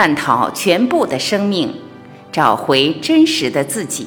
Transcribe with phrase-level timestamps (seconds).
[0.00, 1.74] 探讨全部的生命，
[2.32, 4.06] 找回真实的自己。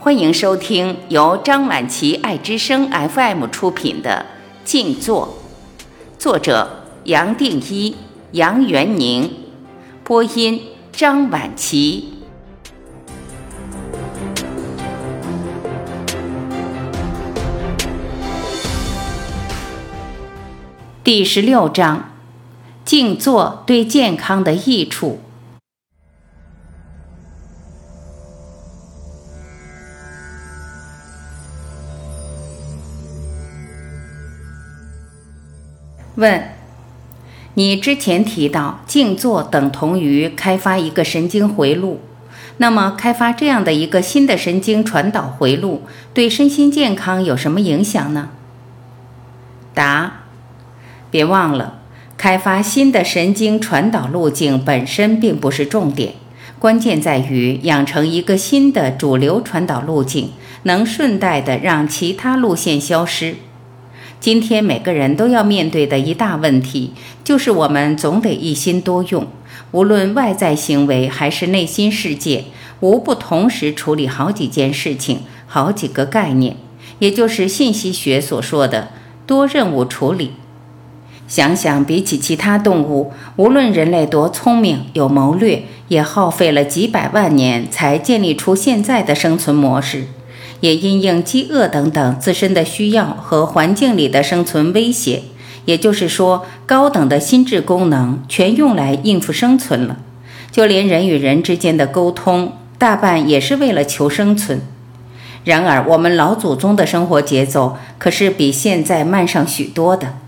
[0.00, 4.26] 欢迎收听由张晚琪爱之声 FM 出品的
[4.68, 5.38] 《静坐》，
[6.18, 7.94] 作者杨定一、
[8.32, 9.30] 杨元宁，
[10.02, 10.60] 播音
[10.90, 12.14] 张晚琪。
[21.04, 22.13] 第十六章：
[22.84, 25.20] 静坐对健康的益处。
[36.16, 36.50] 问：
[37.54, 42.00] 你之前提到静坐等同于开发一个神经回路，
[42.58, 48.28] 那么开发这样的一个新的神经传导回路，对身心健康有什么影响呢？
[49.72, 50.20] 答。
[51.10, 51.78] 别忘了，
[52.16, 56.14] 开发新的神经传导路径本身并不是重点，
[56.58, 60.30] 关键在于养成一个新的主流传导路径，
[60.62, 63.36] 能顺带的让其他路线消失。
[64.20, 69.26] 今天每个人都要面对的一大问题，就是我们总得一心多用，
[69.72, 72.44] 无论外在行为还是内心世界，
[72.80, 76.56] 无不同时处理好几件事情、好几个概念，
[77.00, 78.92] 也就是信息学所说的
[79.26, 80.30] 多任务处理。
[81.26, 90.04] 想想，比起其他动物，无论人类多聪明、有谋略，也耗费了几百万年才建立出现在的生存模式，
[90.60, 95.22] 也因应饥饿等等自身的需要和环境里的生存威胁。
[95.64, 99.96] 也就是说，高等的心智功能全用来应付生存了。
[100.50, 104.60] 就连人与人之间的沟通，大半也是为了求生存。
[105.42, 110.18] 然而，我们老祖宗的生活节奏可是比现在慢上许多的。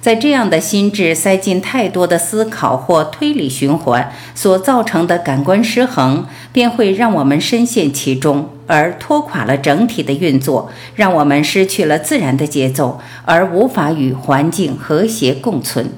[0.00, 15.90] 在这样的心智塞进太多的思考或推理循环所造成的感官失衡，便会让我们深陷其中，而拖垮了整体的运作，让我们失去了自然的节奏，而无法与环境和谐共存。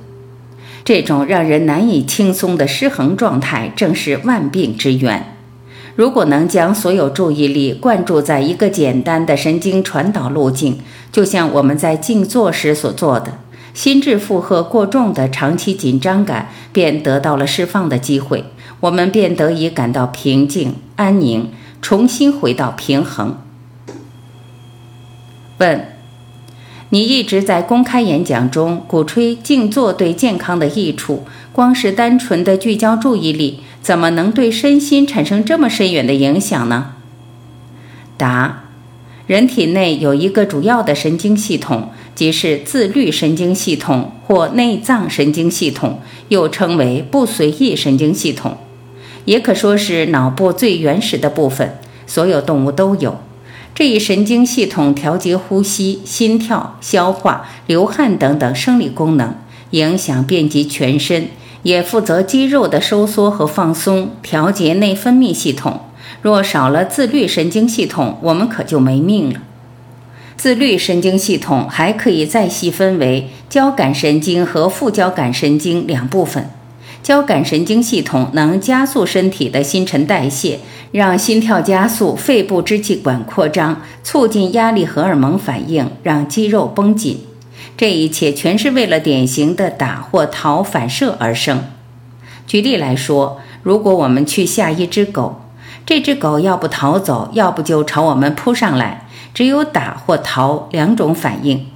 [0.82, 5.36] 这种让人难以轻松的失衡状态，正是万病之源。
[5.94, 10.80] 如果能将所有注意力灌注在一个简单的神经传导路径，
[11.12, 13.34] 就像我们在静坐时所做的。
[13.72, 18.44] 心智负荷过重的长期紧张感便得到了释放的机会，
[18.80, 23.38] 我们便得以感到平静安宁，重新回到平衡。
[25.58, 25.86] 问：
[26.88, 36.94] 你一直在公开演讲中鼓吹静坐对健康的益处，光是单纯的聚焦注意力，怎么能对身心产生这么深远的影响呢？
[38.16, 38.64] 答：
[39.26, 41.90] 人体内有一个主要的神经系统。
[42.14, 48.58] 即是自律神经系统或内脏神经系统，又称为不随意神经系统，
[49.24, 51.78] 也可说是脑部最原始的部分。
[52.06, 53.18] 所有动物都有
[53.74, 59.34] 这一神经系统，调节呼吸、心跳、消化、流汗等等生理功能，
[59.70, 61.28] 影响遍及全身，
[61.62, 65.80] 也负责肌肉的收缩和放松，调节内分泌系统。
[66.20, 69.40] 若少了自律神经系统，我们可就没命了。
[70.40, 76.48] 自律神经系统还可以再细分为交感神经和副交感神经两部分。
[77.02, 80.60] 交感神经系统能加速身体的新陈代谢，
[80.92, 87.18] 让心跳加速，肺部支气管扩张，促进压力荷尔蒙反应，让肌肉绷紧。
[87.76, 91.64] 这一切全是为了典型的打或逃反射而生。
[92.46, 95.42] 举例来说，如果我们去吓一只狗，
[95.84, 99.06] 这只狗要不逃走，要不就朝我们扑上来。
[99.32, 101.66] 只有打或逃两种反应，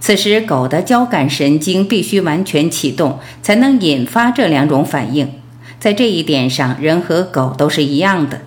[0.00, 5.30] 此时狗的交感神经必须完全启动，才能引发这两种反应。
[5.78, 8.42] 在这一点上，人和狗都是一样的。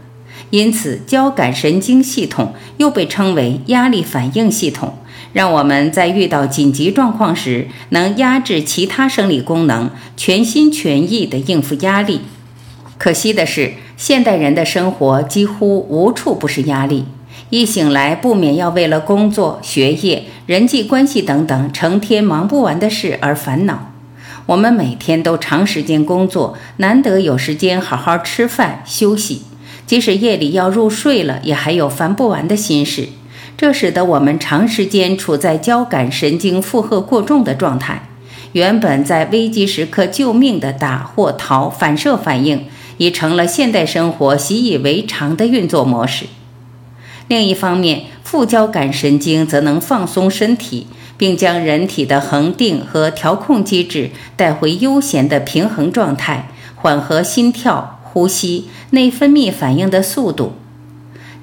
[0.50, 4.94] 因此，交感神经系统又被称为压力反应系统，
[5.34, 12.22] 让我们在遇到紧急状况时，能压制其他生理功能，全心全意地应付压力。
[12.97, 17.05] 可惜的是，现代人的生活几乎无处不是压力。
[17.49, 23.94] 一醒来，不免要为了工作、学业、人际关系等等成天忙不完的事而烦恼。
[24.47, 29.44] 我们每天都长时间工作，难得有时间好好吃饭休息。
[29.85, 33.08] 即使夜里要入睡了，也还有烦不完的心事。
[33.58, 38.09] 这使得我们长时间处在交感神经负荷过重的状态。
[38.52, 42.66] 原本在危机时刻救命的打或逃反射反应，
[42.97, 46.26] 已成了现代生活习以为常的运作模式。
[47.28, 50.88] 另一方面，副交感神经则能放松身体，
[51.18, 60.53] 并将人体的恒定和调控机制带回悠闲的平衡状态，缓和心跳、呼吸、内分泌反应的速度。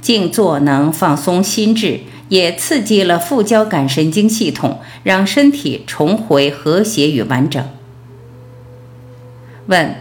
[0.00, 7.62] 静坐能放松心智，也刺激了副交感神经系统，让身体重回和谐与完整。
[9.66, 9.94] 问：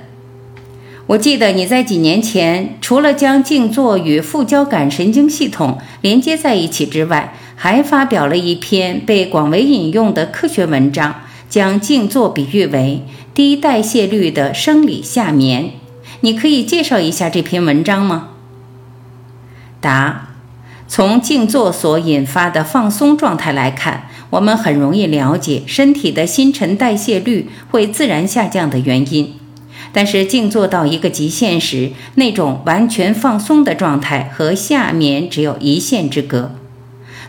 [1.06, 11.16] 我记得你在几年前，除了将静坐与副交感神经系统连接在一起之外，还发表了一篇被广为引用的科学文章，
[11.50, 13.04] 将静坐比喻为
[13.34, 15.72] 低代谢率的生理夏眠。
[16.22, 18.30] 你可以介绍一下这篇文章吗？
[19.82, 20.30] 答：
[20.88, 29.34] 从静坐所引发的放松状态来看，我们很容易了解身体的新陈代谢率会自然下降的原因。
[29.94, 36.52] 但是静坐到一个极限时，那种完全放松的状态和夏眠只有一线之隔。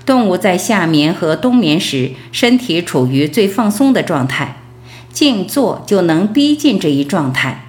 [0.06, 4.56] 动物在夏眠和冬眠时，身体处于最放松的状态，
[5.12, 7.66] 静坐就能逼近这一状态。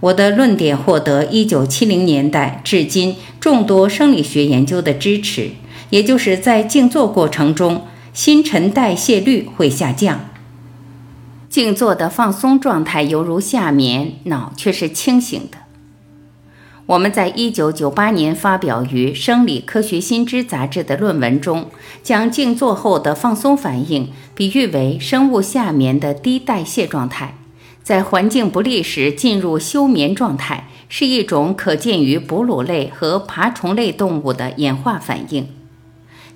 [0.00, 5.50] 我的论点获得1970年代至今众多生理学研究的支持，
[5.90, 7.82] 也就是在静坐过程中，
[8.14, 10.29] 新陈代谢率会下降。
[11.50, 15.58] 静坐的放松状态犹如夏眠，脑却是清醒的。
[16.86, 21.68] 我们在1998年发表于《生理科学新知》杂志的论文中，
[22.04, 27.34] 将静坐后的放松反应比喻为生物夏眠的低代谢状态。
[27.82, 35.48] 在环境不利时进入休眠状态，是一种可见于哺乳类和爬虫类动物的演化反应。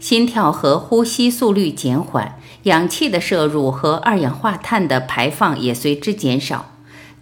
[0.04, 6.72] 心跳和呼吸速率减缓，氧气的摄入和二氧化碳的排放也随之减少，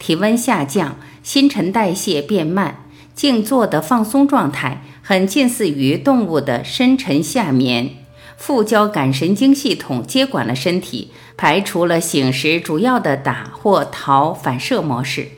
[0.01, 2.79] 体温下降，新陈代谢变慢。
[3.15, 7.91] 静坐的放松状态很近似于动物的深沉夏眠。
[8.37, 15.29] 副交感神经系统接管了身体，排除了醒时主要的打或逃反射模式。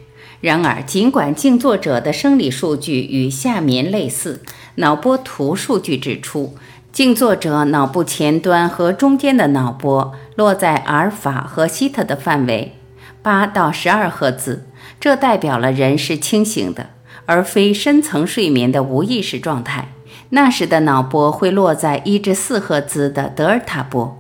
[0.41, 4.43] 然而，尽管静坐者的生理数据与夏眠类似，
[4.77, 6.55] 脑波图数据指出，
[6.95, 12.77] 静坐者脑部前端和中间的脑波落在阿尔法和西特的范围，
[13.21, 14.65] 八到十二赫兹，
[15.01, 16.91] 这代表了人是清醒的，
[17.27, 19.89] 而非深层睡眠的无意识状态。
[20.29, 24.17] 那时的脑波会落在一至四赫兹的德尔塔波，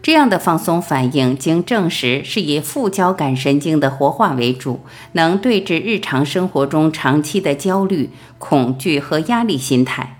[0.00, 4.80] 这样的放松反应经证实是以副交感神经的活化为主，
[5.12, 8.08] 能对治日常生活中长期的焦虑、
[8.38, 10.14] 恐惧和压力心态。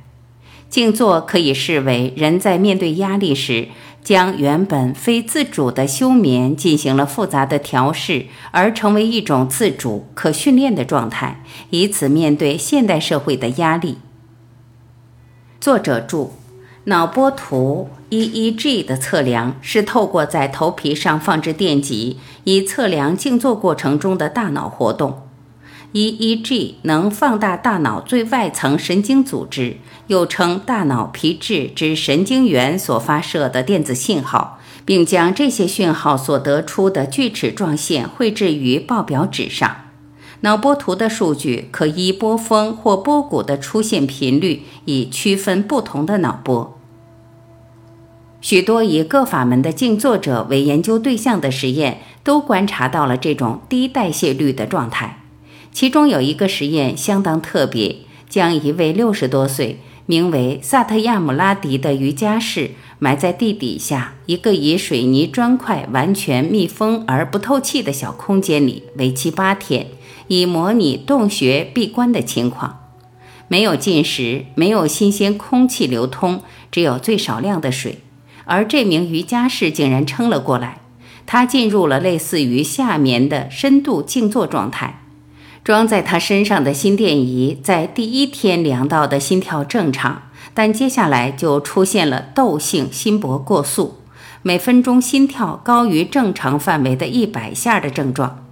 [0.68, 3.68] 静坐可以视为人在面对压力时，
[4.02, 13.98] 将原本非自主的休眠进行了复杂的调试，而成为一种自主、可训练的状态，以此面对现代社会的压力。
[15.60, 16.34] 作者注：
[16.84, 25.22] 脑波图 （EEG） 的测量是透过在头皮上放置电极，以测量静坐过程中的大脑活动。
[25.92, 39.76] EEG 能放大大脑最外层神经组织，又称大脑皮质之神经元所发射的电子信号，并将这些讯号所得出的锯齿状线绘制于报表纸上。
[40.40, 46.78] 脑波图的数据可依波峰或波谷的出现频率，以区分不同的脑波。
[48.42, 55.22] 许多以各法门的静坐者为研究对象的实验，都观察到了这种低代谢率的状态。
[55.72, 57.96] 其中有一个实验相当特别，
[58.28, 69.88] 将一位六十多岁、名为萨特亚姆拉迪的瑜伽士埋在地底下一个以水泥砖块完全密封而不透气的小空间里，为期八天。
[70.28, 72.88] 以模拟洞穴闭关的情况，
[73.46, 76.40] 没有进食，没有新鲜空气流通，
[76.72, 78.00] 只有最少量的水。
[78.44, 80.80] 而这名瑜伽士竟然撑了过来，
[81.26, 85.05] 他进入了类似于夏眠的深度静坐状态。
[85.66, 90.22] 装在他身上的心电仪在第一天量到的心跳正常，
[90.54, 93.96] 但接下来就出现了窦性心搏过速，
[94.42, 98.46] 每分钟心跳高于正常范围的一百下的症状。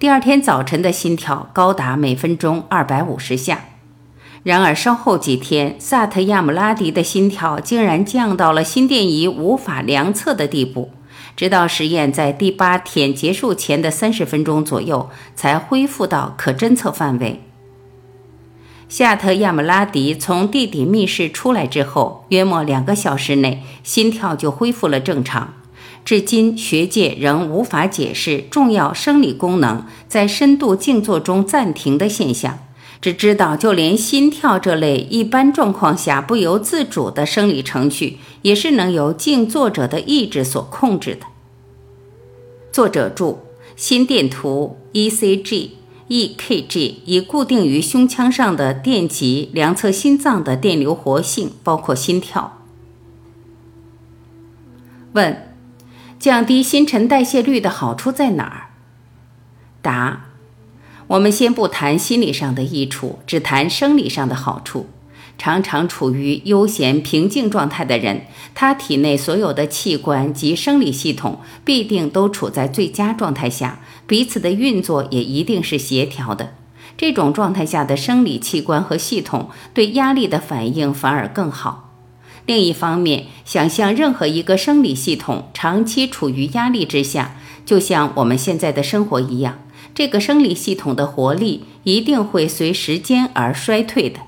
[0.00, 3.66] 第二天早晨的心跳高达每分钟二百五十下，
[4.42, 10.90] 然而稍后几天，萨特亚姆拉迪的心跳竟然降到了心电仪无法量测的地步，
[11.36, 17.42] 直到实验在第八天结束前的三十分钟左右才恢复到可侦测范围。
[18.88, 25.54] 夏特亚姆拉迪从地底密室出来之后，约莫两个小时内，心跳就恢复了正常。
[26.04, 32.60] 至今，学界仍无法解释重要生理功能在深度静坐中暂停的现象，
[33.00, 41.26] 只知道就连心跳这类一般状况下不由自主的生理程序，也是能由静坐者的意志所控制的。
[42.72, 43.40] 作者注：
[43.76, 45.70] 心电图 （ECG）
[46.08, 52.62] EKG 以固定于胸腔上的电极量测心脏的电流活性，包括心跳。
[55.12, 55.54] 问：
[56.18, 58.70] 降低新陈代谢率的好处在哪儿？
[59.82, 60.25] 答：
[61.08, 64.86] 我们先不谈心理上的益处，只谈生理上的好处。
[65.38, 68.22] 常常处于悠闲平静状态的人，
[68.54, 76.54] 他体内所有的器官及生理系统必定都处在最佳状态下，彼此的运作也一定是协调的。
[76.96, 81.92] 这种状态下的生理器官和系统对压力的反应反而更好。
[82.46, 87.36] 另一方面，想象任何一个生理系统长期处于压力之下，
[87.66, 89.58] 就像我们现在的生活一样，
[89.96, 94.20] 这个生理系统的活力一定会随时间而衰退的。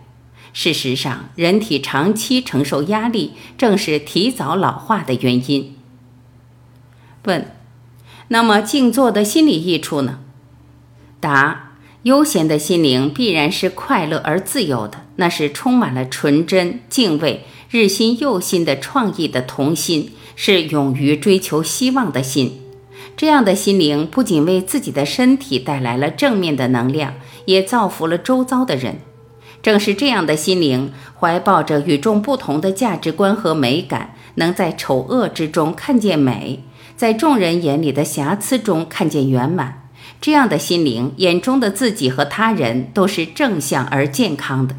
[0.54, 5.76] 事实上，人体长期承受压力，正是提早老化的原因。
[7.24, 7.54] 问：
[8.28, 10.20] 那么静坐的心理益处呢？
[11.20, 22.62] 答：悠闲的心灵必然是快乐而自由的，那是充满了纯真、敬畏、日新又新的创意的童心，是勇于追求希望的心。
[23.18, 27.14] 这样的心灵不仅为自己的身体带来了正面的能量，
[27.46, 29.00] 也造福了周遭的人。
[29.60, 36.62] 正是这样的心灵，怀抱着与众不同的价值观和美感，能在丑恶之中看见美，
[36.96, 39.88] 在众人眼里的瑕疵中看见圆满。
[40.20, 44.76] 这样的心灵眼中的自己和他人都是正向而健康的。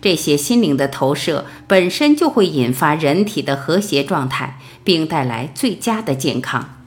[0.00, 6.77] 这些心灵的投射本身就会引发人体的和谐状态，并带来最佳的健康。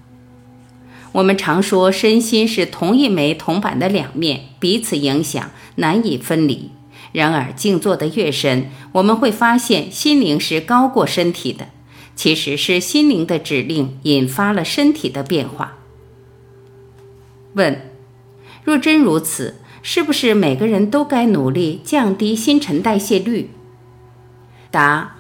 [1.13, 6.71] 我们常说，身心是同一枚铜板的两面，彼此影响，难以分离。
[7.11, 11.67] 然而，静坐的越深，我们会发现心灵是高过身体的。
[12.15, 15.77] 其实是心灵的指令引发了身体的变化。
[17.53, 17.81] 问：
[18.63, 23.49] 若真如此，是不是每个人都该努力降低新陈代谢率？
[24.69, 25.15] 答：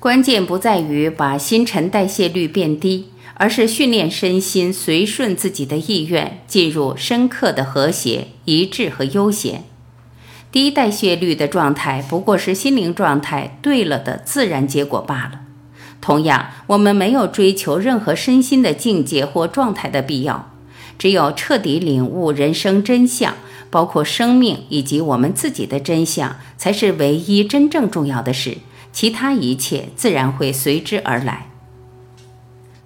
[0.00, 9.64] 关键不在于把新陈代谢率变低，而是训练身心随顺自己的意愿，进入深刻的和谐、一致和悠闲。
[10.50, 15.40] 低代谢率的状态不过是心灵状态对了的自然结果罢了。
[16.00, 20.52] 同样，我们没有追求任何身心的境界或状态的必要，
[20.98, 23.34] 只有彻底领悟人生真相，
[23.70, 28.58] 包括生命以及我们自己的真相，才是唯一真正重要的事。
[28.92, 31.48] 其他一切自然会随之而来。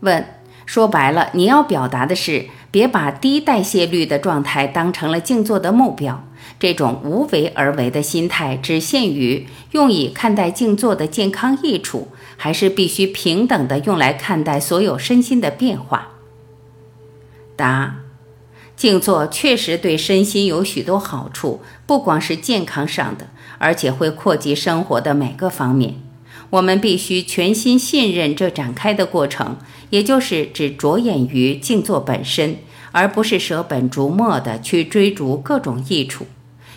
[0.01, 0.25] 问：
[0.71, 6.25] 说白了，你要表达的是，别把低代谢率的状态当成了静坐的目标。
[6.61, 16.11] 这种无为而为的心态，只限于用以看待静坐的健康益处，还是必须平等的用来看待所有身心的变化？
[17.57, 17.97] 答：
[18.77, 23.27] 静坐确实对身心有许多好处，不光是健康上的，
[23.59, 25.97] 而且会扩及生活的每个方面。
[26.51, 29.57] 我们必须全心信任这展开的过程，
[29.91, 32.59] 也就是只着眼于静坐本身，
[32.93, 36.27] 而不是舍本逐末的去追逐各种益处。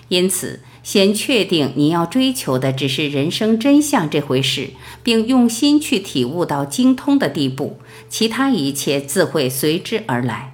[0.10, 10.54] 因此，先确定你要追求的只是人生真相这回事，并用心去体悟到精通的地步，其他一切自会随之而来。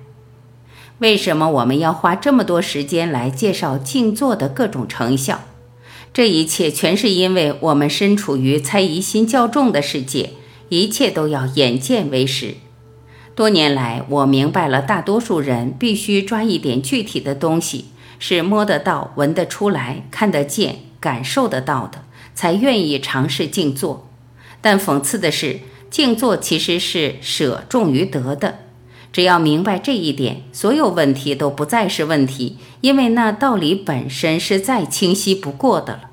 [0.99, 5.41] 为什么我们要花这么多时间来介绍静坐的各种成效？
[6.13, 10.31] 这一切全是因为我们身处于猜疑心较重的世界，
[10.69, 12.55] 一切都要眼见为实。
[13.35, 17.85] 多年来，我明白了，大多数人必须抓一点具体的东西。
[18.21, 22.03] 是摸得到、闻得出来、看得见、感受得到的，
[22.35, 24.09] 才愿意尝试静坐。
[24.59, 28.59] 但讽刺的是，静坐其实是舍重于得的。
[29.13, 36.08] 只要明白这一点，所有问题都不再是问题，因为那道理本身是再清晰不过的了。